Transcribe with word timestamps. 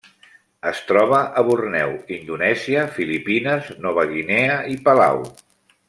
Es 0.69 0.79
troba 0.91 1.19
a 1.41 1.43
Borneo, 1.49 1.91
Indonèsia, 2.17 2.87
Filipines, 2.97 3.71
Nova 3.87 4.07
Guinea 4.15 4.61
i 4.77 4.81
Palau. 4.89 5.23